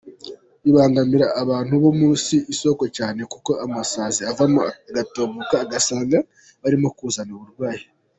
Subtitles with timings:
[0.63, 2.05] Bibangamira abantu bo mu
[2.53, 6.17] isoko cyane kuko amasazi avamo agatumuka ugasanga
[6.61, 7.85] birimo kuzana uburwayi”.